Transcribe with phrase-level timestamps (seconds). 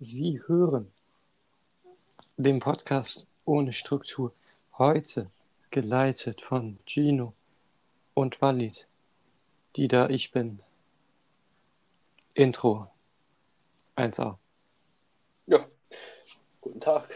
[0.00, 0.92] Sie hören
[2.36, 4.32] den Podcast ohne Struktur.
[4.78, 5.28] Heute
[5.72, 7.32] geleitet von Gino
[8.14, 8.86] und Walid,
[9.74, 10.60] die da ich bin.
[12.34, 12.86] Intro
[13.96, 14.36] 1a.
[15.46, 15.66] Ja,
[16.60, 17.08] guten Tag.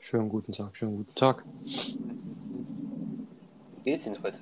[0.00, 1.46] Schönen guten Tag, schönen guten Tag.
[1.64, 1.96] Wie
[3.84, 4.40] geht's Ihnen heute?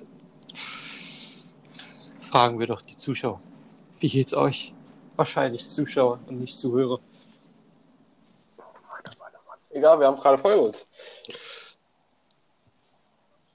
[2.19, 3.41] Fragen wir doch die Zuschauer.
[4.01, 4.73] Wie geht's euch?
[5.15, 6.99] Wahrscheinlich Zuschauer und nicht Zuhörer.
[9.79, 10.85] Egal, wir haben gerade voll uns.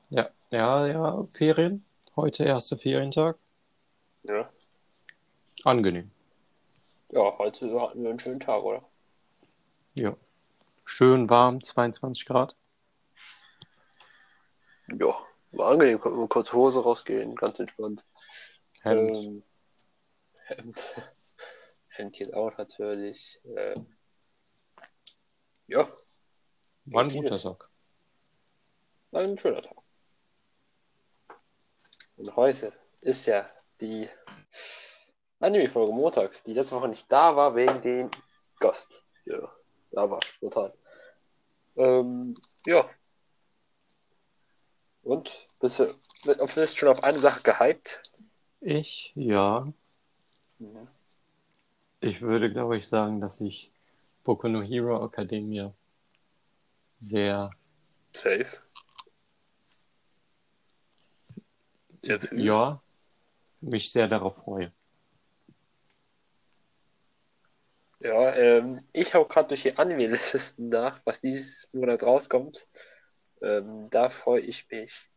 [0.09, 1.85] Ja, ja, ja, Ferien.
[2.17, 3.37] Heute erster Ferientag.
[4.23, 4.51] Ja.
[5.65, 6.11] Angenehm.
[7.11, 8.83] Ja, heute hatten wir einen schönen Tag, oder?
[9.93, 10.17] Ja.
[10.87, 12.57] Schön warm, 22 Grad.
[14.99, 15.15] Ja,
[15.53, 18.03] war angenehm, konnte man kurz Hose rausgehen, ganz entspannt.
[18.81, 19.15] Hemd.
[19.15, 19.43] Ähm,
[20.47, 21.03] Hemd.
[21.89, 23.39] Hemd jetzt auch natürlich.
[23.45, 23.87] Ähm,
[25.67, 25.87] ja,
[26.87, 27.69] War ein guter Tag.
[29.11, 29.77] war ein schöner Tag.
[32.17, 33.47] Und heute ist ja
[33.81, 34.09] die
[35.41, 38.11] Anime-Folge montags, die letzte Woche nicht da war, wegen dem
[38.61, 38.87] Gast.
[39.25, 39.51] Ja,
[39.93, 40.75] da war total.
[41.77, 42.35] Ähm,
[42.67, 42.89] ja.
[45.03, 48.03] Und bist du, bist du schon auf eine Sache gehypt?
[48.61, 49.73] Ich, ja.
[50.59, 50.89] Mhm.
[52.01, 53.73] Ich würde, glaube ich, sagen, dass ich
[54.23, 55.73] Boku no Hero Academia
[57.05, 57.51] sehr,
[58.13, 58.59] Safe.
[62.03, 62.83] Sehr ja,
[63.61, 64.73] mich sehr darauf freue.
[68.01, 72.69] Ja, ähm, ich schaue gerade durch die Anime-Listen nach, was dieses Monat rauskommt.
[73.41, 75.11] Ähm, da freue ich mich.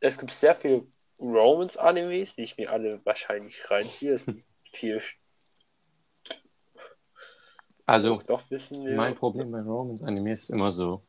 [0.00, 0.86] Es gibt sehr viele
[1.18, 4.14] Romance-Animes, die ich mir alle wahrscheinlich reinziehe.
[4.14, 5.02] Es sind viel.
[7.90, 8.94] Also, doch wissen wir.
[8.94, 11.02] mein Problem bei Romance Anime ist immer so,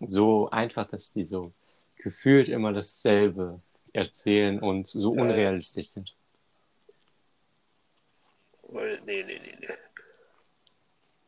[0.00, 1.52] so einfach, dass die so
[1.96, 3.60] gefühlt immer dasselbe
[3.92, 5.20] erzählen und so Ja.
[5.20, 6.16] unrealistisch sind.
[8.72, 9.68] Nee, nee, nee, nee.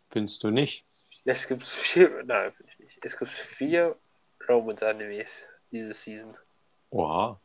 [0.09, 0.87] Findest du nicht?
[1.27, 2.25] Es gibt vier.
[2.25, 2.99] Nein, finde ich nicht.
[3.05, 3.95] Es gibt vier
[4.49, 6.35] Romance-Animes diese Season.
[6.89, 7.39] Oha.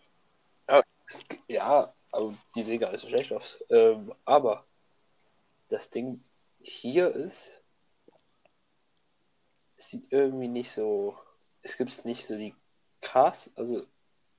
[1.07, 3.61] Es, ja, aber die sehen gar nicht so schlecht aus.
[3.69, 4.65] Ähm, aber
[5.67, 6.23] das Ding
[6.63, 7.61] hier ist,
[9.77, 11.17] sieht irgendwie nicht so,
[11.61, 12.55] es gibt nicht so die
[13.01, 13.85] krass, also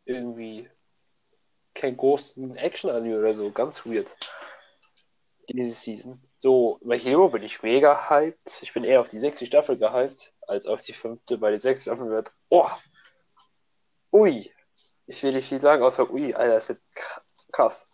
[0.04, 0.70] irgendwie
[1.74, 4.14] keinen großen Action-Anime oder so, ganz weird.
[5.48, 6.22] Diese Season.
[6.38, 8.62] So, bei Hero bin ich mega hyped.
[8.62, 11.90] Ich bin eher auf die sechste Staffel gehypt, als auf die fünfte, weil die sechste
[11.90, 12.32] Staffel wird.
[12.48, 12.70] Oh!
[14.12, 14.52] Ui!
[15.06, 17.86] Ich will nicht viel sagen, außer ui, Alter, es wird kr- krass.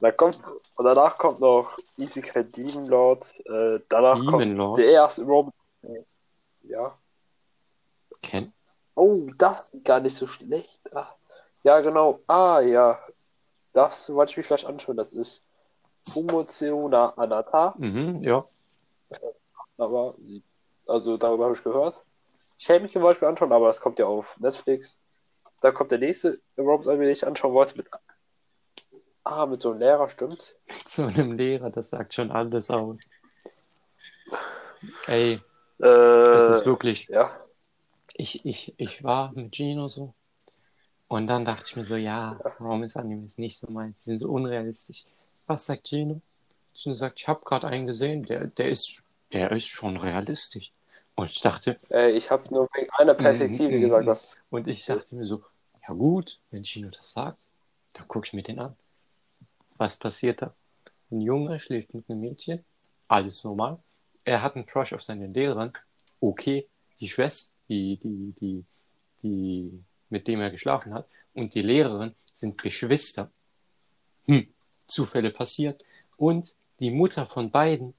[0.00, 0.38] Da kommt,
[0.76, 4.78] und danach kommt noch Isekai Demon Lord, äh, danach Demon kommt Lord?
[4.78, 5.52] der erste Robin.
[6.62, 6.96] Ja.
[8.22, 8.52] Ken?
[8.94, 10.80] Oh, das ist gar nicht so schlecht.
[10.94, 11.14] Ah,
[11.62, 12.20] ja, genau.
[12.26, 12.98] Ah, ja.
[13.72, 14.96] Das wollte ich mir vielleicht anschauen.
[14.96, 15.44] Das ist
[16.10, 17.74] Fumotsu na Anata.
[17.78, 18.44] Mhm, ja.
[19.76, 20.14] Aber,
[20.86, 22.02] also darüber habe ich gehört.
[22.56, 24.98] Ich hätte mich zum Beispiel anschauen, aber das kommt ja auf Netflix.
[25.60, 27.76] Da kommt der nächste Anime, den ich anschauen wollte.
[27.76, 27.88] Mit,
[29.28, 30.56] ah, mit so einem Lehrer, stimmt.
[30.86, 33.12] Zu einem Lehrer, das sagt schon alles aus.
[35.06, 35.44] Ey,
[35.80, 35.86] Äh,
[36.30, 37.32] es ist wirklich, ja.
[38.14, 40.14] ich, ich, ich war mit Gino so
[41.08, 44.18] und dann dachte ich mir so, ja, Romance Anime ist nicht so meins, die sind
[44.20, 45.06] so unrealistisch.
[45.46, 46.22] Was sagt Gino?
[46.74, 49.02] Gino sagt, ich habe gerade einen gesehen, der, der ist,
[49.32, 50.72] der ist schon realistisch.
[51.16, 54.84] Und ich dachte, Äh, ich habe nur wegen einer Perspektive Mhm, gesagt, dass und ich
[54.86, 55.44] dachte mir so,
[55.86, 57.46] ja gut, wenn Gino das sagt,
[57.92, 58.76] dann gucke ich mir den an.
[59.78, 60.54] Was passiert da?
[61.10, 62.64] Ein Junge schläft mit einem Mädchen,
[63.06, 63.78] alles normal.
[64.24, 65.72] Er hat einen Crush auf seine Lehrerin.
[66.20, 66.68] Okay,
[67.00, 68.64] die Schwester, die, die, die,
[69.22, 73.30] die, mit dem er geschlafen hat, und die Lehrerin sind Geschwister.
[74.26, 74.52] Hm,
[74.88, 75.82] Zufälle passiert.
[76.16, 77.94] Und die Mutter von beiden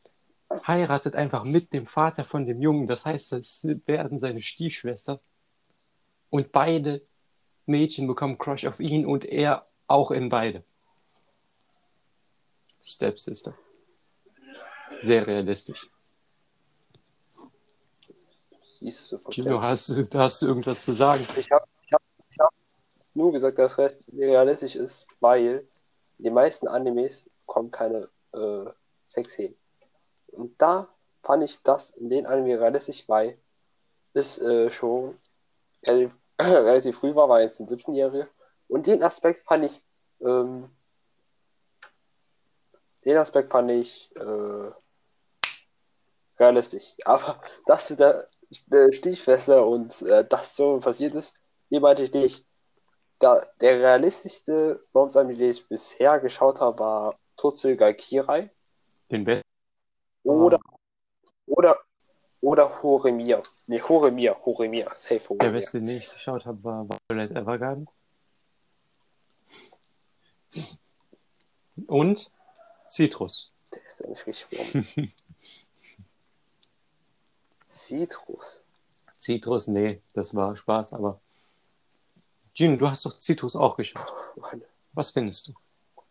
[0.67, 2.87] heiratet einfach mit dem Vater von dem Jungen.
[2.87, 5.21] Das heißt, das werden seine Stiefschwester.
[6.29, 7.01] Und beide
[7.65, 10.63] Mädchen bekommen Crush auf ihn und er auch in beide.
[12.81, 13.53] Stepsister.
[15.01, 15.89] Sehr realistisch.
[18.79, 21.27] siehst du Gino, hast du, hast du irgendwas zu sagen?
[21.35, 22.01] Ich habe hab,
[22.39, 22.53] hab
[23.13, 25.67] nur gesagt, dass es realistisch ist, weil
[26.17, 28.65] in den meisten Animes kommen keine äh,
[29.03, 29.55] Sexszenen.
[30.31, 30.87] Und da
[31.23, 33.37] fand ich das in den Anime realistisch, weil
[34.13, 35.17] es äh, schon
[35.85, 38.27] relativ, relativ früh war, war jetzt ein 17-Jähriger.
[38.67, 39.83] Und den Aspekt fand ich
[40.21, 40.69] ähm,
[43.09, 44.71] den Aspekt fand ich äh,
[46.37, 46.95] realistisch.
[47.05, 48.27] Aber das mit der
[48.71, 51.33] äh, Stichfessler und äh, das so passiert ist,
[51.71, 52.45] die meinte ich nicht.
[53.17, 58.51] Da, der realistischste Bombs-Anime, den ich bisher geschaut habe, war Totsuga Kirai.
[59.11, 59.43] Den besten.
[60.23, 60.59] Oder,
[61.47, 61.79] oder,
[62.41, 63.41] oder Horemir.
[63.67, 65.51] Nee, Horemir, Horemir, safe Der Horemir.
[65.51, 67.89] beste, den ich geschaut habe, war Violet Evergarden.
[71.87, 72.31] Und
[72.89, 73.51] Citrus.
[73.73, 75.11] Der ist ja nicht richtig warm.
[77.69, 78.63] Citrus.
[79.19, 81.19] Citrus, nee, das war Spaß, aber.
[82.53, 84.11] Gino, du hast doch Citrus auch geschaut.
[84.37, 84.61] Mann,
[84.93, 85.53] Was findest du?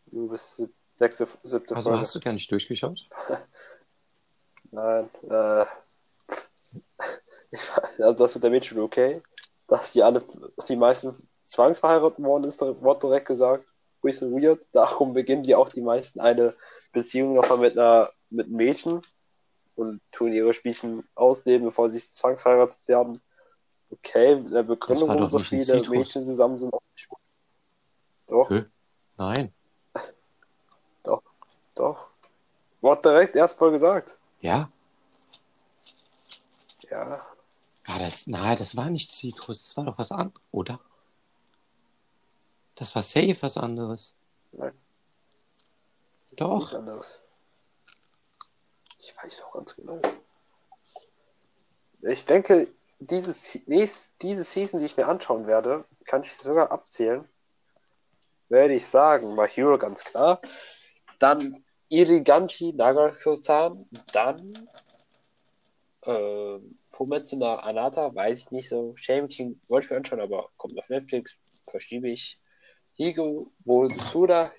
[0.07, 0.63] Du bist
[0.97, 2.01] sechste, siebte Also Folge.
[2.01, 3.09] hast du gar nicht durchgeschaut?
[4.71, 5.65] Nein, äh.
[7.51, 7.63] Ich,
[7.99, 9.23] also das mit der Mädchen okay.
[9.69, 10.23] Dass die alle,
[10.57, 13.65] dass die meisten zwangsverheiratet worden ist, wurde direkt gesagt.
[14.03, 14.65] Bisschen weird.
[14.73, 16.55] Darum beginnen die auch die meisten eine
[16.93, 19.03] Beziehung nochmal mit einer mit einem Mädchen
[19.75, 23.21] und tun ihre Spielchen ausleben, bevor sie zwangsverheiratet werden.
[23.91, 25.81] Okay, mit der Begründung, warum doch so viele.
[25.89, 26.73] Mädchen zusammen sind.
[26.73, 27.19] auch nicht gut.
[28.27, 28.65] Doch, Hä?
[29.17, 29.53] Nein.
[31.75, 32.09] doch.
[32.81, 34.19] Wurde direkt erstmal gesagt.
[34.41, 34.71] Ja?
[36.91, 37.27] Ja,
[37.87, 38.27] War das?
[38.27, 39.63] Nein, das war nicht Citrus.
[39.63, 40.81] Das war doch was anderes, oder?
[42.79, 44.15] Das war safe was anderes.
[44.53, 44.73] Nein.
[46.33, 46.59] Doch.
[46.61, 47.21] Nichts anderes.
[49.01, 50.01] Ich weiß auch ganz genau.
[52.03, 52.69] Ich denke,
[53.01, 57.29] diese, Se- nächst, diese Season, die ich mir anschauen werde, kann ich sogar abzählen.
[58.49, 60.41] Werde ich sagen, My Hero ganz klar.
[61.19, 63.89] Dann Iriganji Nagato-san.
[64.13, 64.69] Dann
[66.03, 66.59] äh,
[66.91, 68.95] Fumetsu Anata, weiß ich nicht so.
[68.95, 71.37] Shame King wollte ich mir anschauen, aber kommt auf Netflix,
[71.67, 72.41] verschiebe ich.
[72.99, 74.53] Higo Wotsuda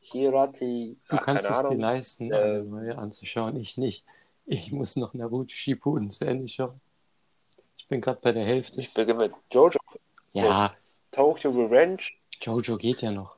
[0.00, 3.56] Hirati, Du ach, kannst es dir leisten, Äh, neue anzuschauen.
[3.56, 4.04] Ich nicht.
[4.46, 6.80] Ich muss noch Naruto Shippuden zu Ende schauen.
[7.78, 8.80] Ich bin gerade bei der Hälfte.
[8.80, 9.78] Ich beginne mit Jojo.
[10.32, 10.74] Ja,
[11.10, 12.02] Tokyo Revenge.
[12.40, 13.36] Jojo geht ja noch.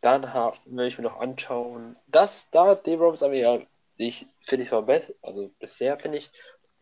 [0.00, 1.96] Dann ha- will ich mir noch anschauen.
[2.06, 3.58] Das da, die Robs, aber ja,
[3.96, 5.14] ich finde ich so am besten.
[5.22, 6.30] Also bisher finde ich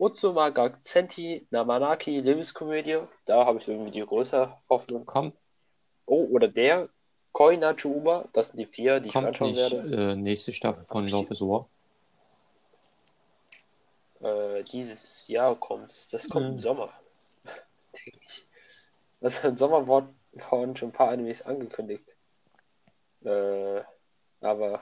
[0.02, 2.98] Utsuma Gakzenti Namanaki Lebenskomödie.
[3.24, 5.06] Da habe ich irgendwie die größere Hoffnung.
[5.06, 5.36] Kommt,
[6.06, 6.88] Oh, oder der
[7.32, 8.28] Koina Chuba.
[8.32, 10.12] Das sind die vier, die ich kommt anschauen nicht werde.
[10.12, 11.68] äh, nächste Staffel von Love is War.
[14.20, 16.08] Äh, dieses Jahr kommt's.
[16.08, 16.52] Das kommt Mhm.
[16.54, 16.92] im Sommer.
[18.04, 18.44] Denke ich.
[19.20, 20.14] Also im Sommer wurden
[20.50, 22.16] wurden schon ein paar Animes angekündigt.
[23.24, 23.82] Äh,
[24.40, 24.80] aber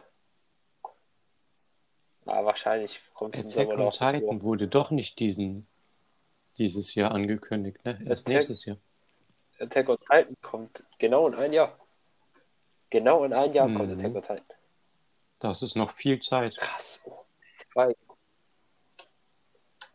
[2.30, 5.66] ja, wahrscheinlich kommt es Attack on Titan wurde doch nicht diesen,
[6.58, 7.98] dieses Jahr angekündigt, ne?
[8.06, 8.76] Erst Attack- nächstes Jahr.
[9.58, 11.76] Attack on Titan kommt genau in ein Jahr.
[12.90, 13.98] Genau in ein Jahr kommt Mhm.
[13.98, 14.56] Attack on Titan.
[15.38, 16.56] Das ist noch viel Zeit.
[16.56, 17.00] Krass.
[17.04, 17.24] Oh.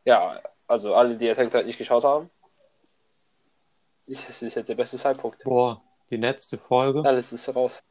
[0.03, 2.29] Ja, also alle, die Attack on Titan nicht geschaut haben,
[4.07, 5.43] es ist jetzt der beste Zeitpunkt.
[5.43, 7.83] Boah, die letzte Folge, Alles ist raus.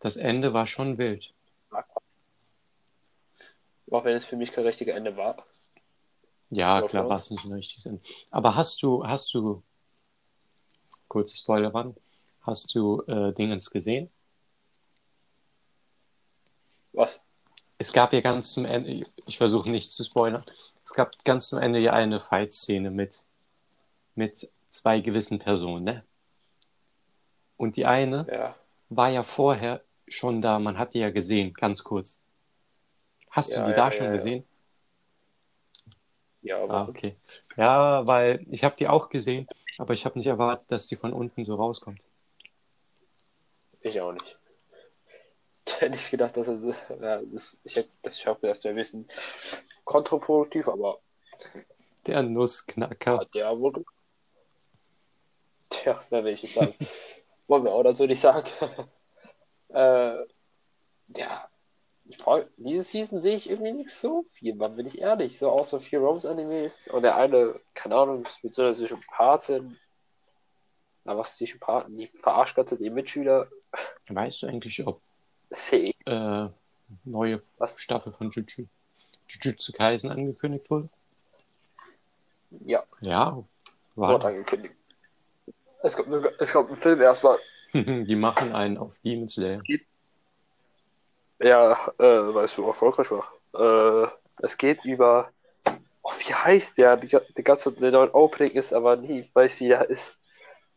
[0.00, 1.32] das Ende war schon wild.
[3.90, 5.36] Auch wenn es für mich kein richtiges Ende war.
[6.50, 7.08] Ja, klar klar.
[7.08, 8.00] war es nicht ein richtiges Ende.
[8.30, 9.62] Aber hast du, hast du,
[11.08, 11.96] kurze Spoilerwarnung,
[12.42, 14.10] hast du äh, Dingens gesehen?
[16.92, 17.20] Was?
[17.78, 20.44] Es gab ja ganz zum Ende, ich versuche nicht zu spoilern,
[20.84, 23.22] es gab ganz zum Ende ja eine Fight-Szene mit,
[24.14, 26.04] mit zwei gewissen Personen, ne?
[27.56, 28.56] Und die eine Ja.
[28.88, 32.23] war ja vorher schon da, man hat die ja gesehen, ganz kurz.
[33.34, 34.12] Hast Ja, du die ja, da ja, schon ja.
[34.12, 34.44] gesehen?
[36.42, 37.16] Ja, Ah, okay.
[37.56, 39.46] Ja, weil ich habe die auch gesehen,
[39.78, 42.00] aber ich habe nicht erwartet, dass die von unten so rauskommt.
[43.80, 44.38] Ich auch nicht.
[45.66, 46.76] Ich hätte nicht gedacht, dass es.
[47.00, 49.06] Ja, das, ich hätte das ich hoffe, das wäre ein bisschen
[49.84, 51.00] kontraproduktiv, aber
[52.06, 53.18] Der Nussknacker.
[53.18, 53.80] hat der gemacht.
[55.70, 56.74] Tja, wer will ich jetzt sagen?
[57.48, 58.46] Wollen wir auch dazu nicht sagen.
[59.70, 60.16] äh,
[61.16, 61.48] ja,
[62.16, 65.38] ich diese Season sehe ich irgendwie nicht so viel, man bin ich ehrlich.
[65.38, 69.76] So außer vier Rose-Animes und der eine, keine Ahnung, ist mit so einer Psychopathin.
[71.04, 71.96] Na, was Psychopathen?
[71.96, 73.48] Die verarscht gerade die Mitschüler.
[74.08, 75.00] Weißt du eigentlich, ob
[75.70, 75.94] ich.
[76.06, 76.48] äh,
[77.04, 77.78] neue Was?
[77.78, 78.66] Staffel von Jujutsu,
[79.28, 80.88] Jujutsu Kaisen angekündigt wurde?
[82.64, 83.42] Ja, Ja,
[83.96, 84.24] war.
[84.24, 84.74] angekündigt.
[85.82, 87.36] Es kommt, es kommt ein Film erstmal.
[87.74, 89.60] die machen einen auf Demon Slayer.
[91.44, 93.28] Ja, äh, weißt du, erfolgreich war.
[94.06, 94.08] Äh,
[94.38, 95.30] es geht über.
[96.02, 96.96] Oh, wie heißt der?
[96.96, 99.20] Die, die ganze der neue Opening ist aber nie.
[99.20, 100.16] Ich weiß, wie er ist.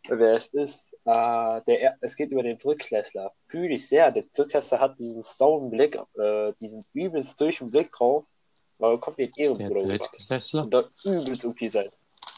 [0.10, 0.94] Wer es ist.
[1.06, 3.32] Äh, der, er- es geht über den Drückklässler.
[3.48, 4.12] Fühle ich sehr.
[4.12, 8.26] Der Drückklässler hat diesen Stone-Blick, äh, diesen übelst durch den Blick drauf.
[8.80, 9.70] Aber kommt wie ein Der.
[9.70, 10.64] Drittklässler.
[10.64, 11.90] Und da übelst okay sein.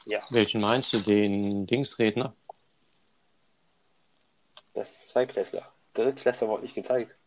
[0.05, 0.99] Ja, Welchen meinst du?
[0.99, 2.35] Den Dingsredner?
[4.73, 5.63] das ist Zweiklässler.
[5.93, 7.17] Drittklässler wurde nicht gezeigt.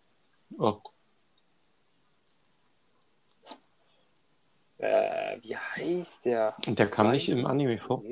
[0.58, 0.78] Oh,
[4.82, 6.56] Äh, wie heißt der?
[6.66, 8.02] und der kam nicht im Anime vor.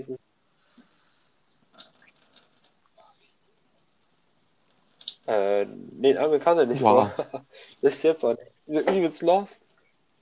[5.27, 7.12] Äh, nee, kann er nicht Wow.
[7.15, 7.45] vor.
[7.83, 8.25] Das ist jetzt
[8.69, 9.62] dieser übelst lost.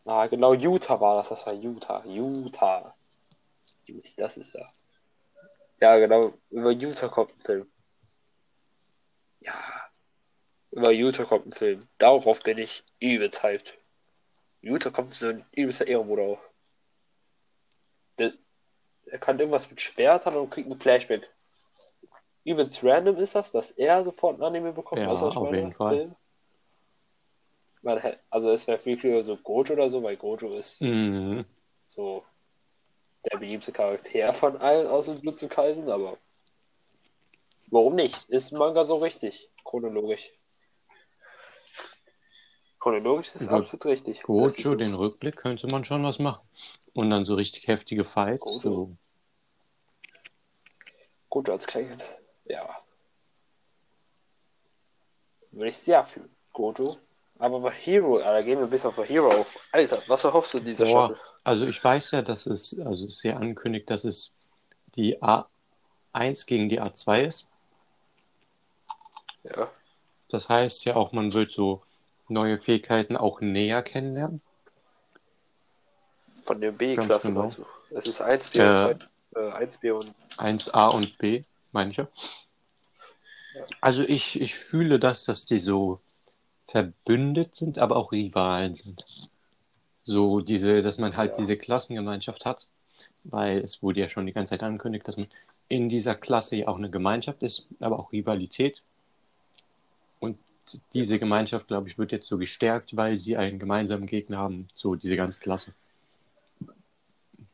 [0.07, 1.29] Ah, genau, Utah war das.
[1.29, 2.03] Das war Utah.
[2.07, 2.95] Utah.
[4.17, 4.65] Das ist da.
[5.81, 6.33] Ja, genau.
[6.51, 7.71] Über Utah kommt ein Film.
[9.41, 9.53] Ja.
[10.71, 11.89] Über Utah kommt ein Film.
[11.99, 13.79] Darauf bin ich übelst hyped.
[14.61, 16.51] Utah kommt so ein übelster Ehrenbruder auf.
[18.19, 18.33] Der,
[19.07, 21.29] er kann irgendwas mit Schwert haben und kriegt einen Flashback.
[22.45, 25.03] Übelst random ist das, dass er sofort ein Anime bekommt.
[25.03, 25.97] Ja, auf jeden Fall.
[25.97, 26.17] Film.
[27.83, 28.01] Man,
[28.31, 31.45] also es wäre viel cooler so Gojo oder so, weil Gojo ist Mhm.
[31.87, 32.25] so
[33.31, 36.19] der beliebte Charakter von allen aus dem Blut zu Kaisen, aber
[37.69, 38.29] warum nicht?
[38.29, 40.31] Ist ein Manga so richtig, chronologisch.
[42.81, 44.19] Chronologisch ist Über absolut richtig.
[44.19, 46.47] Das Gojo, den Rückblick, könnte man schon was machen.
[46.95, 48.41] Und dann so richtig heftige Fights.
[48.41, 48.61] Gojo.
[48.61, 48.97] So.
[51.29, 52.05] Gojo als Kleinkind.
[52.45, 52.69] Ja.
[55.51, 56.31] Würde ich sehr fühlen.
[56.53, 56.97] Gojo.
[57.41, 59.47] Aber bei Hero, da gehen wir bis auf Hero.
[59.71, 61.25] Alter, was erhoffst du dieser Boah, Staffel?
[61.45, 64.33] also ich weiß ja, dass es, also es sehr ankündigt, dass es
[64.97, 67.49] die A1 gegen die A2 ist.
[69.45, 69.71] Ja.
[70.31, 71.81] Das heißt ja auch, man wird so
[72.29, 74.41] neue Fähigkeiten auch näher kennenlernen.
[76.45, 77.51] Von der B-Klasse genau.
[77.51, 77.65] du?
[77.95, 78.87] Es ist 1B Ja.
[78.89, 82.09] und 2, äh, 1B und 1a und b, meine ich ja.
[83.81, 86.01] Also ich, ich fühle das, dass die so
[86.69, 89.05] verbündet sind, aber auch Rivalen sind.
[90.05, 91.37] So diese, dass man halt Ja.
[91.39, 92.67] diese Klassengemeinschaft hat,
[93.25, 95.29] weil es wurde ja schon die ganze Zeit angekündigt, dass man
[95.69, 98.83] in dieser Klasse ja auch eine Gemeinschaft ist, aber auch Rivalität.
[100.93, 104.95] Diese Gemeinschaft, glaube ich, wird jetzt so gestärkt, weil sie einen gemeinsamen Gegner haben, so
[104.95, 105.73] diese ganze Klasse.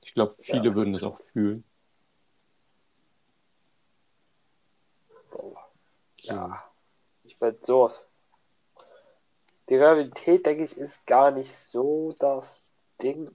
[0.03, 0.75] Ich glaube, viele Ja.
[0.75, 1.65] würden das auch fühlen.
[6.19, 6.65] Ja.
[7.25, 8.01] Ich werde sowas.
[9.69, 13.31] Die Realität, denke ich, ist gar nicht so das Ding.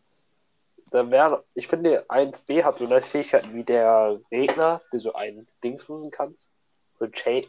[0.91, 5.45] Da wäre, ich finde, 1B hat so eine Fähigkeiten wie der Redner, der so ein
[5.63, 6.49] Dings losen kannst.
[6.97, 7.45] So Chain.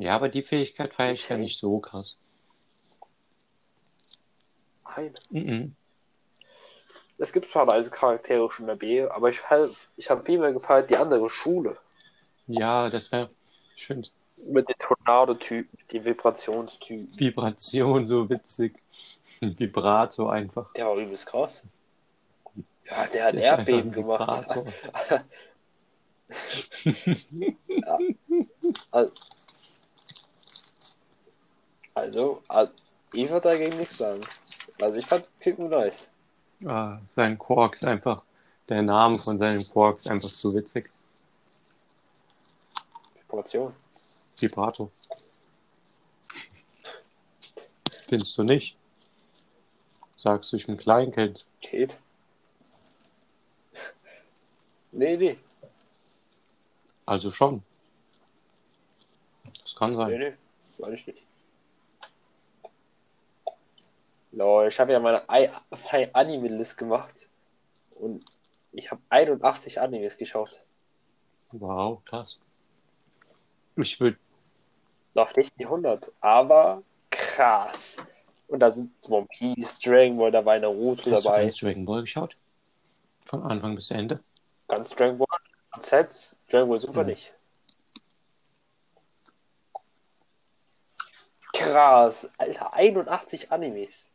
[0.00, 2.16] Ja, aber die Fähigkeit feiere ich ja nicht so krass.
[4.96, 5.14] Nein.
[5.28, 5.76] Mhm.
[7.18, 10.38] Es gibt zwar also Charaktere schon in der B, aber ich, halt- ich habe viel
[10.38, 11.76] mehr gefeiert die andere Schule.
[12.46, 13.28] Ja, das wäre
[13.76, 14.06] schön.
[14.38, 17.18] Mit den Tornado-Typen, die Vibrationstypen.
[17.20, 18.82] Vibration, so witzig.
[19.40, 20.72] Vibrato einfach.
[20.72, 21.62] Der war übelst krass.
[22.86, 24.48] Ja, der hat Der Erdbeben gemacht.
[24.48, 24.72] Vibrator.
[28.90, 29.12] Also,
[32.00, 32.72] also, also
[33.12, 34.20] ich würde dagegen nichts sagen.
[34.80, 36.08] Also ich fand Typen nice.
[36.66, 38.22] Ah, sein Quark ist einfach,
[38.68, 40.90] der Name von seinem Quark ist einfach zu witzig.
[43.14, 43.74] Vibration.
[44.38, 44.90] Vibrato.
[48.08, 48.76] Findest du nicht?
[50.16, 51.46] Sagst du, ich bin Kleinkind.
[51.60, 51.98] Geht.
[54.92, 55.38] Nee, nee.
[57.06, 57.62] Also schon.
[59.62, 60.18] Das kann Nee, sein.
[60.18, 60.32] nee.
[60.78, 61.22] Weiß ich nicht.
[64.32, 65.22] Lol, ich habe ja meine
[66.14, 67.28] Anime-List gemacht.
[67.90, 68.24] Und
[68.72, 70.62] ich habe 81 Animes geschaut.
[71.52, 72.38] Wow, krass.
[73.76, 74.18] Ich würde,
[75.14, 77.96] Noch nicht die 100, aber krass.
[78.46, 81.42] Und da sind One Piece, Dragon Ball dabei, Naruto hast du dabei.
[81.42, 82.36] ganz Dragon Ball geschaut?
[83.24, 84.22] Von Anfang bis Ende?
[84.68, 85.26] Ganz Dragon Ball,
[85.80, 87.08] Z, Dragon Ball Super Mhm.
[87.08, 87.34] nicht.
[91.52, 94.08] Krass, Alter, 81 Animes.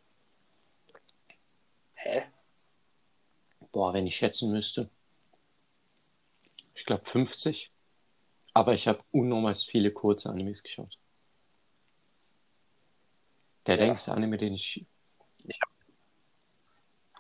[2.05, 2.23] Hä?
[3.71, 4.89] Boah, wenn ich schätzen müsste.
[6.75, 7.71] Ich glaube 50.
[8.53, 10.97] Aber ich habe unnormal viele kurze Animes geschaut.
[13.65, 13.85] Der Ja.
[13.85, 14.85] längste Anime, den ich
[15.47, 15.59] Ich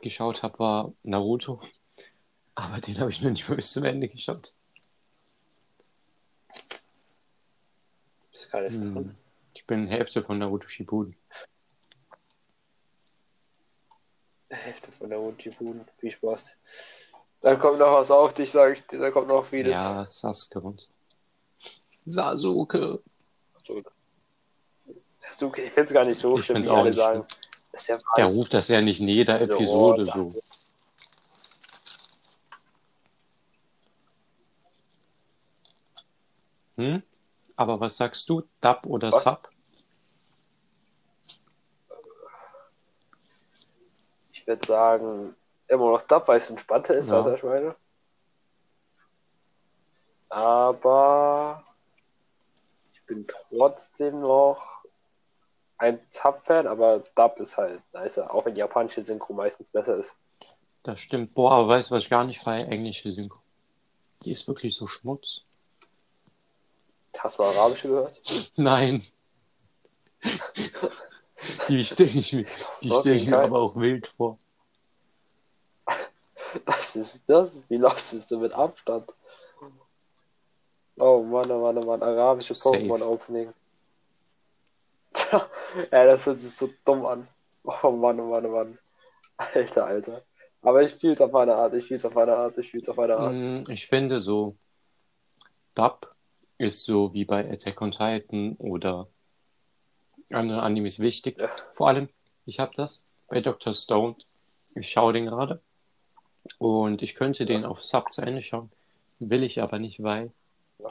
[0.01, 1.61] geschaut habe, war Naruto.
[2.53, 4.53] Aber den habe ich noch nicht mal bis zum Ende geschaut.
[8.31, 8.93] Ist gar nichts Hm.
[8.93, 9.17] drin.
[9.55, 11.17] Ich bin Hälfte von Naruto Shippuden.
[14.49, 15.85] Hälfte von der Shippuden.
[15.97, 16.55] Viel Spaß.
[17.41, 18.99] Da kommt noch was auf dich, sag ich dir.
[18.99, 19.73] Da kommt noch vieles.
[19.75, 20.87] Ja, Sasuke und
[22.05, 23.01] Sasuke.
[23.63, 23.91] Zurück.
[25.19, 27.25] Sasuke, ich finde es gar nicht so Ich schlimm, wie alle sagen.
[27.87, 30.41] der Er ruft das ja nicht in jeder Also, oh, Episode das- so.
[36.77, 37.03] Hm?
[37.55, 38.43] Aber was sagst du?
[38.61, 39.23] Dub oder Was?
[39.23, 39.49] Sub?
[44.45, 45.35] Ich würde sagen,
[45.67, 47.25] immer noch Dub, weil es entspannter ist, Ja.
[47.25, 47.75] was ich meine.
[50.29, 51.63] Aber
[52.93, 54.83] ich bin trotzdem noch
[55.79, 60.15] ein Sub-Fan, aber Dub ist halt nicer, auch wenn japanische Synchro meistens besser ist.
[60.83, 61.33] Das stimmt.
[61.33, 62.67] Boah, aber weißt du, was ich gar nicht feiere?
[62.67, 63.39] Englische Synchro.
[64.23, 65.41] Die ist wirklich so Schmutz.
[67.17, 68.21] Hast du Arabische gehört?
[68.55, 69.01] Nein.
[71.67, 72.45] Die stelle ich mir,
[72.81, 74.39] die stell ich mir aber auch wild vor.
[76.65, 79.11] Das ist, das ist die losteste mit Abstand.
[80.97, 82.77] Oh Mann, oh Mann, oh Mann, arabische Safe.
[82.77, 83.53] Pokémon-Opening.
[85.31, 87.27] ja, das hört sich so dumm an.
[87.83, 88.77] Oh Mann, oh Mann, oh Mann.
[89.37, 90.21] Alter, Alter.
[90.61, 93.17] Aber ich fühl's auf meine Art, ich fühl's auf meine Art, ich fühl's auf meine
[93.17, 93.33] Art.
[93.33, 94.55] Mm, Ich finde so,
[95.75, 96.15] Dub
[96.57, 99.07] ist so wie bei Attack on Titan oder
[100.29, 101.37] anderen Animes wichtig.
[101.39, 101.49] Ja.
[101.73, 102.09] Vor allem,
[102.45, 103.73] ich habe das bei Dr.
[103.73, 104.15] Stone.
[104.75, 105.61] Ich schaue den gerade.
[106.57, 108.71] Und ich könnte den auf Sub zu Ende schauen.
[109.19, 110.31] Will ich aber nicht, weil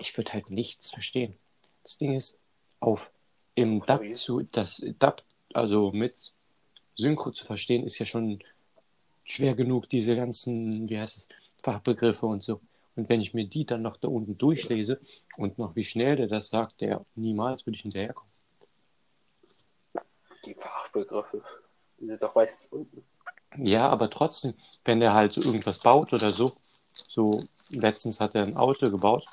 [0.00, 1.36] ich würde halt nichts verstehen.
[1.82, 2.38] Das Ding ist,
[2.80, 3.10] auf
[3.54, 5.22] im Dub zu, das Dub,
[5.52, 6.32] also mit
[6.96, 8.42] Synchro zu verstehen, ist ja schon
[9.24, 11.28] schwer genug, diese ganzen, wie heißt es,
[11.62, 12.60] Fachbegriffe und so.
[12.96, 15.00] Und wenn ich mir die dann noch da unten durchlese
[15.36, 18.33] und noch wie schnell der das sagt, der niemals würde ich hinterherkommen.
[20.94, 21.42] Fachbegriffe.
[21.98, 23.04] Die sind doch meistens unten.
[23.56, 26.56] Ja, aber trotzdem, wenn der halt so irgendwas baut oder so,
[26.92, 29.26] so letztens hat er ein Auto gebaut,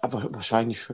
[0.00, 0.86] aber wahrscheinlich,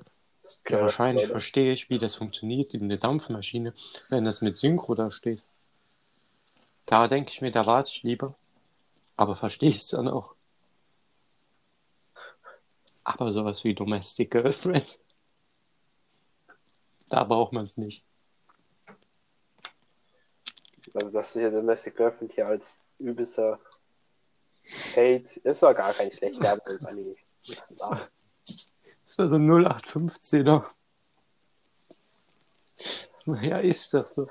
[0.69, 3.75] ja, wahrscheinlich verstehe ich, wie das funktioniert in der Dampfmaschine,
[4.09, 5.43] wenn das mit Synchro da steht.
[6.87, 8.35] Da denke ich mir, da warte ich lieber,
[9.17, 10.35] aber verstehe ich es dann auch.
[13.05, 14.99] Aber sowas wie Domestic Girlfriend,
[17.09, 18.05] da braucht man es nicht.
[20.95, 23.59] Also, dass du hier Domestic Girlfriend hier als übelster
[24.95, 27.17] Hate, ist doch gar kein schlechter Werbung als Anime.
[29.07, 30.65] Das war so ein 0815er.
[33.25, 34.29] Naja, ist das so.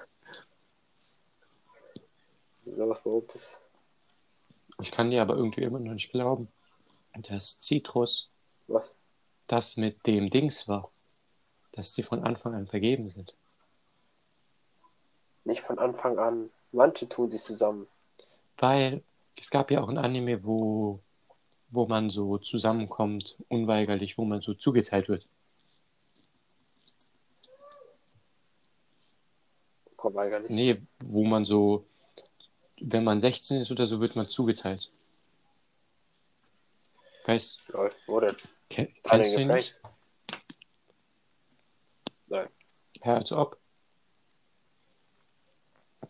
[2.63, 3.57] Sowas Verrücktes.
[4.81, 6.47] Ich kann dir aber irgendwie immer noch nicht glauben,
[7.13, 8.29] dass Citrus
[8.67, 8.95] Was?
[9.47, 10.91] das mit dem Dings war.
[11.73, 13.35] Dass die von Anfang an vergeben sind.
[15.43, 16.49] Nicht von Anfang an.
[16.71, 17.87] Manche tun sich zusammen.
[18.57, 19.03] Weil
[19.35, 20.99] es gab ja auch ein Anime, wo,
[21.69, 25.27] wo man so zusammenkommt, unweigerlich, wo man so zugeteilt wird.
[29.97, 30.49] Verweigerlich.
[30.49, 31.85] Nee, wo man so,
[32.79, 34.91] wenn man 16 ist oder so, wird man zugeteilt.
[37.25, 38.35] Weißt Lol, Wo denn?
[38.69, 39.79] ken, kennst du ihn nicht?
[42.27, 42.49] Nein.
[43.03, 43.60] Ja, als ob.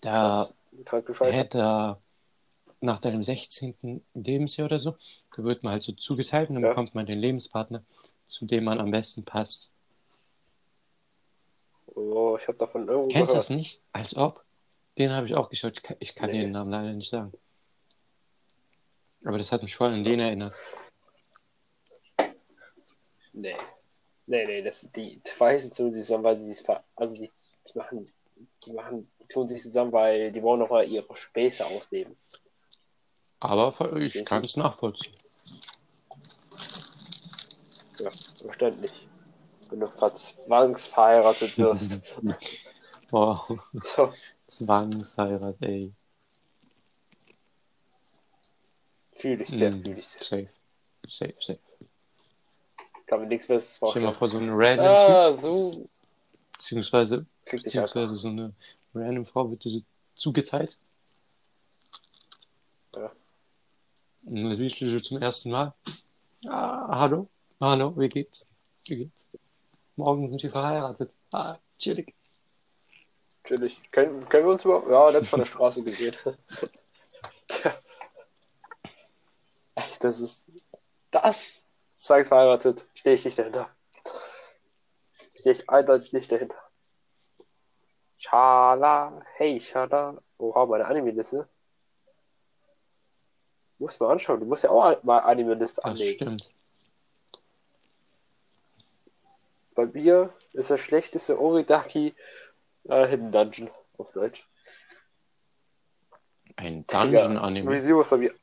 [0.01, 0.49] Da
[1.21, 1.97] hätte
[2.81, 4.03] nach deinem 16.
[4.15, 4.95] Lebensjahr oder so,
[5.35, 6.69] da wird man halt so zugeteilt und dann Ja.
[6.69, 7.83] bekommt man den Lebenspartner,
[8.27, 9.69] zu dem man am besten passt.
[11.93, 13.37] Oh, ich habe davon irgendwo Kennst du gehört.
[13.37, 13.81] das nicht?
[13.91, 14.43] Als ob.
[14.97, 15.73] Den habe ich auch geschaut.
[15.77, 16.39] Ich kann, ich kann Nee.
[16.41, 17.31] den Namen leider nicht sagen.
[19.23, 20.53] Aber das hat mich voll an den erinnert.
[23.33, 23.55] Nee.
[24.25, 25.21] Nee, nee, das, die
[25.59, 27.31] sich zusammen, weil sie dies ver also die,
[27.67, 28.09] die machen,
[28.65, 32.15] die machen, tun sich zusammen, weil die wollen nochmal ihre Späße ausleben.
[33.39, 35.15] Aber ich kann es nachvollziehen.
[37.99, 38.09] Ja,
[38.41, 39.07] verständlich.
[39.69, 42.01] Wenn du verzwangsverheiratet wirst.
[43.09, 43.45] Boah,
[43.81, 44.13] so,
[44.47, 45.93] Zwangsheirat, ey.
[49.13, 50.23] fühle ich sehr, Mm, fühle ich sehr.
[50.23, 50.49] Safe.
[51.07, 51.59] Safe, safe.
[53.07, 54.15] Kann mir nichts Besseres Stell dir mal vorstellen.
[54.15, 55.89] vor, so eine random Typ, Ah, so
[56.53, 58.53] beziehungsweise, beziehungsweise so eine
[58.93, 59.81] random Frau wird dir so
[60.15, 60.77] zugeteilt.
[62.95, 63.11] Ja.
[64.23, 65.73] Und dann siehst du sie zum ersten Mal.
[66.47, 68.47] Ah, hallo, hallo, wie geht's?
[68.87, 69.27] Wie geht's?
[69.95, 71.11] Morgen sind wir verheiratet.
[71.31, 72.13] Ah, chillig.
[73.43, 73.91] Natürlich.
[73.91, 74.87] Kennen, kennen wir uns überhaupt?
[74.87, 76.15] Ja, letztes von der Straße gesehen.
[79.75, 80.51] Echt, das ist.
[81.11, 81.65] Das!
[81.97, 82.87] Sag's verheiratet.
[82.93, 83.69] Stehe ich nicht dahinter.
[85.35, 86.57] Stehe ich eindeutig nicht dahinter.
[88.21, 89.19] Schala.
[89.35, 90.21] Hey, Schala.
[90.37, 91.47] Oha, meine Anime-Liste.
[93.79, 94.39] Muss mal anschauen.
[94.39, 96.15] Du musst ja auch mal Anime-Liste Das anlegen.
[96.15, 96.51] stimmt.
[99.73, 102.13] Bei mir ist das schlechteste Oridaki
[102.83, 103.71] äh, Hidden Dungeon.
[103.97, 104.47] auf Deutsch.
[106.57, 107.71] Ein Dungeon-Anime.
[107.71, 108.33] ReZero ist bei mir.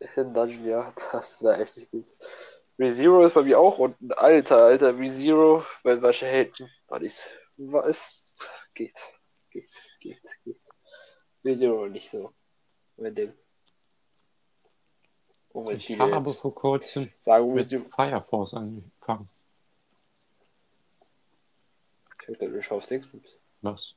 [0.00, 2.06] Hidden Dungeon, ja, das wäre echt nicht gut.
[2.78, 4.12] ReZero ist bei mir auch unten.
[4.12, 6.70] Alter, alter, ReZero, wenn wir haten.
[6.86, 7.16] Warte, ich.
[7.56, 8.25] Was?
[8.76, 8.98] Geht.
[9.50, 10.60] Geht, geht, geht.
[11.44, 12.34] ReZero nicht so.
[12.98, 13.32] Mein Ding.
[15.48, 17.88] Und Ich habe vor kurzem sagen, mit ReZero.
[17.88, 19.30] Fire Force angefangen.
[22.20, 23.38] Ich hab gedacht, du schaust Dingsbums.
[23.62, 23.94] Was?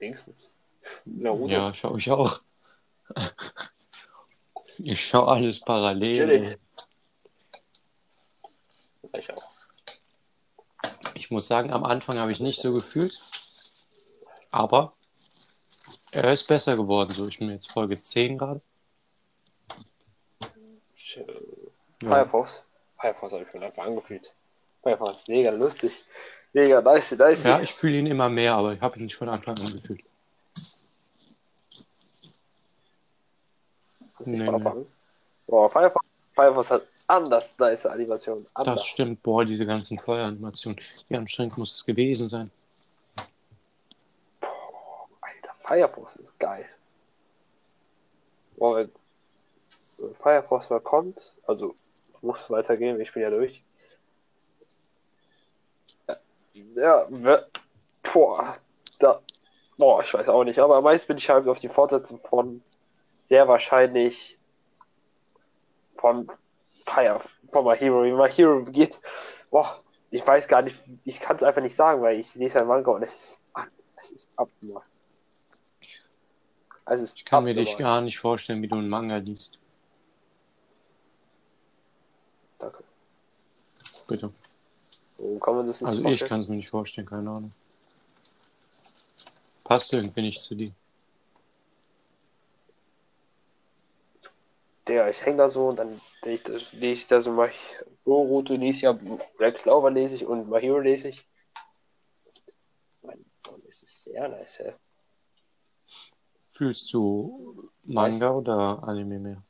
[0.00, 0.52] Dingsbums.
[1.06, 1.52] Naruto.
[1.52, 2.42] Ja, schaue ich auch.
[4.78, 6.14] Ich schaue alles parallel.
[6.14, 6.58] Chillig.
[9.12, 9.50] Ich auch.
[11.14, 13.18] Ich muss sagen, am Anfang habe ich nicht so gefühlt.
[14.52, 14.92] Aber
[16.12, 17.08] er ist besser geworden.
[17.10, 18.60] So, ich bin jetzt Folge 10 gerade.
[20.94, 21.22] Ja.
[22.00, 22.62] Firefox.
[23.00, 24.32] Firefox habe ich von Anfang an gefühlt.
[24.82, 25.92] Firefox ist mega lustig.
[26.52, 27.44] Mega nice, nice.
[27.44, 30.04] Ja, ich fühle ihn immer mehr, aber ich habe ihn nicht von Anfang an gefühlt.
[34.18, 34.48] Hast Nee, nee.
[34.48, 34.86] An?
[35.46, 38.46] Boah, Firefox, Firefox hat anders nice Animationen.
[38.54, 38.84] Das Anders.
[38.86, 39.22] stimmt.
[39.22, 40.80] Boah, diese ganzen Feueranimationen.
[41.08, 42.50] Wie anstrengend muss es gewesen sein?
[45.20, 46.66] Alter, Firefox ist geil.
[48.56, 48.92] Boah, wenn
[49.98, 51.74] wenn Firefox kommt, also
[52.22, 53.62] muss weitergehen, ich bin ja durch.
[56.74, 57.46] Ja, we-
[58.02, 58.56] boah,
[58.98, 59.20] da,
[59.76, 62.62] boah, ich weiß auch nicht, aber am meisten bin ich halt auf die Fortsetzung von
[63.24, 64.38] sehr wahrscheinlich
[65.94, 66.28] von
[66.84, 68.04] Fire, von My Hero.
[68.04, 68.98] Wie My Hero geht,
[69.50, 72.66] boah, ich weiß gar nicht, ich kann es einfach nicht sagen, weil ich lese ein
[72.66, 73.40] Manga und es ist,
[74.00, 74.82] es ist abnormal.
[76.84, 77.94] Also Ich kann mir dich abnormal.
[77.94, 79.58] gar nicht vorstellen, wie du einen Manga liest.
[82.58, 82.84] Danke.
[84.08, 84.32] Bitte.
[85.18, 86.28] Warum kann man das nicht Also ich vorstellen?
[86.28, 87.52] kann es mir nicht vorstellen, keine Ahnung.
[89.64, 90.72] Passt irgendwie nicht zu dir.
[94.92, 97.50] Der, ich hänge da so und dann lese ich, das- da so mal
[98.04, 98.92] Boruto lese ich ja,
[99.38, 101.26] Black Clover lese ich und My Hero lese ich.
[103.00, 103.24] Mann,
[103.66, 104.74] es ist sehr nice, hä?
[106.50, 109.42] Fühlst du Manga oder Anime mehr?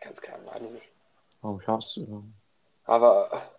[0.00, 0.80] Ganz klar, Anime.
[1.42, 2.24] Warum schaust du?
[2.84, 3.50] Aber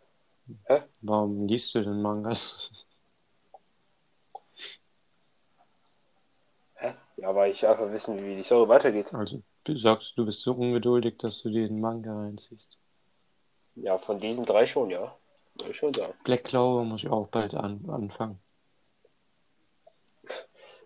[1.02, 2.72] Warum liest du denn Mangas?
[6.74, 6.96] Hä?
[7.18, 9.14] Ja, weil ich einfach wissen, wie die Story weitergeht.
[9.14, 12.78] Also du sagst, du bist so ungeduldig, dass du dir den Manga reinziehst.
[13.76, 15.16] Ja, von diesen drei schon, ja.
[15.56, 16.14] Würde ich schon sagen.
[16.24, 18.40] Black Clover muss ich auch bald an, anfangen.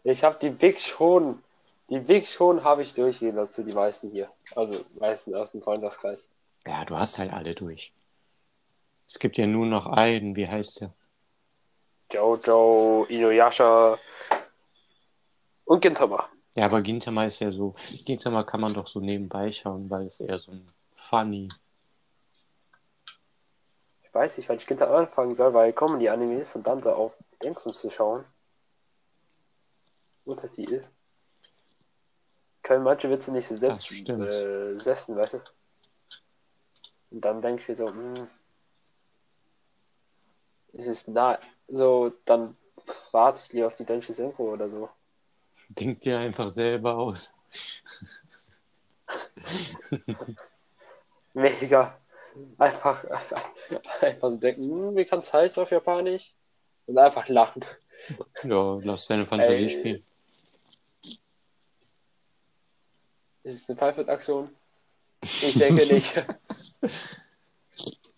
[0.04, 1.44] Ich habe die Big schon,
[1.90, 4.30] die Big schon habe ich durchgehen dazu, die meisten hier.
[4.56, 6.30] Also, meisten aus dem Freundeskreis.
[6.66, 7.92] Ja, du hast halt alle durch.
[9.08, 10.94] Es gibt ja nur noch einen, wie heißt der?
[12.12, 13.98] Jojo, Inuyasha
[15.66, 16.30] und Gintama.
[16.56, 17.76] Ja, aber Gintama ist ja so.
[18.06, 21.50] Gintama kann man doch so nebenbei schauen, weil es eher so ein funny.
[24.04, 26.92] Ich weiß nicht, wann ich Gintama anfangen soll, weil kommen die Animes und dann so
[26.92, 28.26] auf Dingsums zu schauen.
[30.26, 30.84] Untertitel.
[32.64, 35.42] Können manche Witze nicht so setzen, äh, setzen, weißt du?
[37.12, 38.28] Und dann denke ich mir so, hm,
[40.74, 42.56] es ist nah, so, dann
[43.12, 44.90] warte ich lieber auf die deutsche Synchro oder so.
[45.70, 47.36] Denk dir einfach selber aus.
[51.34, 51.98] Mega.
[52.58, 53.04] Einfach,
[54.02, 56.34] einfach so denken, hm, wie kann es heißen auf Japanisch?
[56.86, 57.64] Und einfach lachen.
[58.44, 59.70] Ja, lass deine Fantasie Ey.
[59.70, 60.06] spielen.
[63.44, 64.50] Ist es eine Pfeifert-Aktion?
[65.22, 66.16] Ich denke nicht.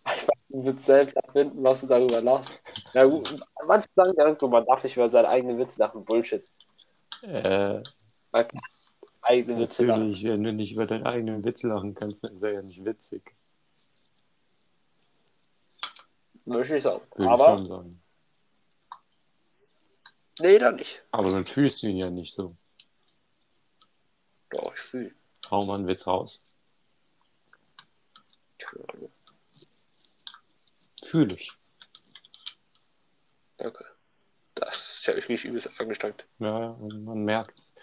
[0.03, 2.59] Einfach Witz selbst erfinden, was du darüber lachst.
[2.93, 6.03] Na gut, manche sagen ja man darf nicht über seine eigenen Witze lachen.
[6.03, 6.43] Bullshit.
[7.21, 7.83] Äh,
[9.21, 9.99] Eigene Witze lachen.
[9.99, 12.83] natürlich, wenn du nicht über deinen eigenen Witz lachen kannst, dann ist er ja nicht
[12.83, 13.35] witzig.
[16.45, 17.03] Möchte ich sagen.
[17.15, 18.03] Würde ich Aber, schon sagen.
[20.41, 21.03] nee, dann nicht.
[21.11, 22.55] Aber dann fühlst du ihn ja nicht so.
[24.49, 25.15] Doch, ich fühle.
[25.49, 26.41] Hau mal einen Witz raus.
[31.03, 31.51] Fühle ich.
[33.57, 33.90] Danke.
[34.61, 36.27] Das habe ich mich übelst angestrengt.
[36.37, 37.73] Ja, ja, und man merkt,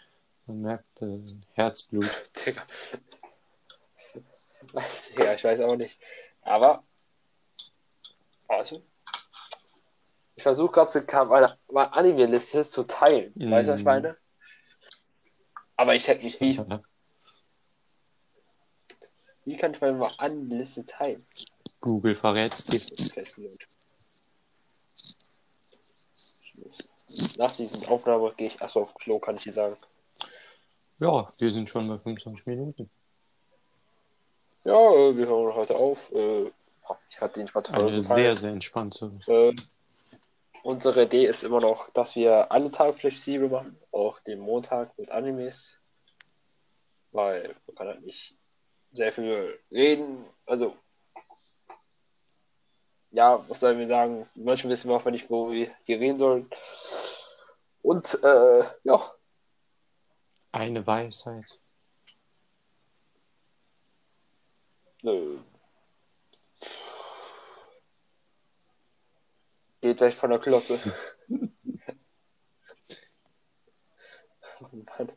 [0.46, 1.18] man merkt äh,
[1.54, 2.08] Herzblut.
[2.46, 2.64] Digga.
[5.16, 5.98] Ja, ich weiß auch nicht.
[6.42, 6.84] Aber,
[8.46, 8.80] also,
[10.36, 13.32] ich versuche gerade meine, meine Anime-Liste zu teilen.
[13.34, 13.50] Mhm.
[13.50, 14.16] Weißt du, was ich meine?
[15.74, 16.60] Aber ich hätte nicht, wie,
[19.44, 21.26] wie kann ich meine Anime-Liste teilen?
[21.80, 22.78] Google verrät's dir.
[22.78, 23.66] Das ist vielleicht blöd.
[27.38, 29.76] Nach dieser Aufnahme gehe ich achso auf Klo, kann ich dir sagen.
[30.98, 32.90] Ja, wir sind schon bei 25 Minuten.
[34.64, 36.10] Ja, äh, wir hören heute auf.
[36.12, 36.50] Äh,
[37.08, 39.12] ich hatte den Spaß Eine sehr, sehr entspannte.
[39.26, 39.54] Äh,
[40.62, 45.10] unsere Idee ist immer noch, dass wir alle Tage flexibel machen, auch den Montag mit
[45.10, 45.78] Animes.
[47.12, 48.34] Weil man kann halt nicht
[48.90, 50.24] sehr viel reden.
[50.44, 50.76] Also,
[53.12, 54.26] ja, was sollen wir sagen?
[54.34, 56.50] Manchmal wissen wir auch nicht, wo wir hier reden sollen.
[57.88, 59.14] Und, äh, ja.
[60.52, 61.58] Eine Weisheit.
[65.02, 65.38] Äh,
[69.80, 70.78] geht weg von der Klotze.
[74.60, 75.12] Mann.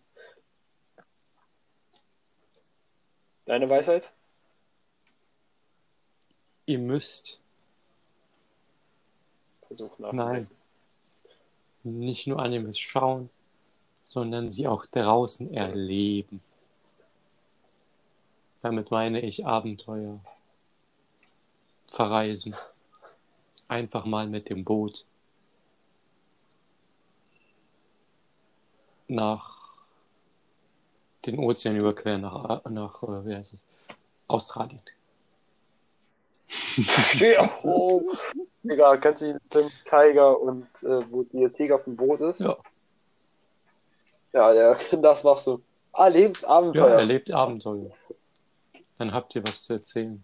[3.44, 4.14] Deine Weisheit?
[6.68, 7.42] Ihr müsst
[9.68, 10.50] Versuchen Nein.
[11.84, 13.30] Nicht nur Animes schauen,
[14.06, 16.42] sondern sie auch draußen erleben.
[18.62, 20.20] Damit meine ich Abenteuer,
[21.88, 22.56] verreisen,
[23.68, 25.06] einfach mal mit dem Boot
[29.08, 29.60] nach
[31.26, 33.64] den Ozean überqueren, nach, nach äh, wie heißt es?
[34.28, 34.82] Australien.
[37.64, 38.04] Oh.
[38.64, 42.40] Digga, kennst du den Tiger und äh, wo der Tiger auf dem Boot ist?
[42.42, 42.58] Ja.
[44.34, 45.62] Ja, ja, das machst du.
[45.94, 47.00] Erlebt Ja, Abenteuer.
[47.00, 47.92] erlebt Abenteuer.
[48.98, 50.24] Dann habt ihr was zu erzählen.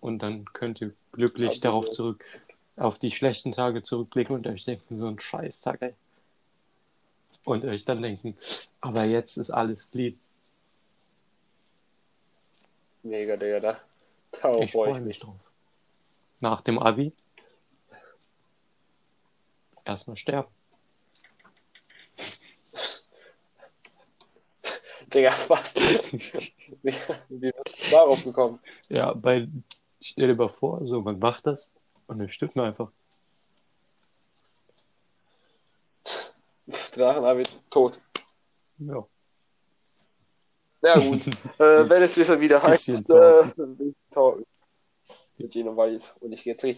[0.00, 2.24] Und dann könnt ihr glücklich Ja, darauf zurück,
[2.76, 5.94] auf die schlechten Tage zurückblicken und euch denken, so ein Scheißtag, ey.
[7.44, 8.36] Und euch dann denken,
[8.80, 10.18] aber jetzt ist alles lieb.
[13.02, 13.80] Mega, Digga, da.
[14.32, 15.36] Darauf ich freue ich mich drauf.
[16.40, 17.12] Nach dem Abi
[19.84, 20.48] erstmal sterben.
[25.14, 25.76] Digga, was?
[25.76, 26.20] wie,
[26.82, 27.52] bist du
[27.90, 28.58] darauf gekommen?
[28.88, 29.48] Ja, bei,
[30.00, 31.70] stell dir mal vor, so, man macht das
[32.06, 32.90] und dann stirbt man einfach.
[36.94, 38.00] Drachen, aber tot.
[38.78, 39.06] Ja.
[40.82, 41.26] Ja, gut.
[41.26, 43.44] äh, wenn es wieder heißt, äh,
[44.10, 44.46] talken.
[45.38, 46.14] Mit Gino Wald.
[46.20, 46.74] Und ich gehe jetzt richtig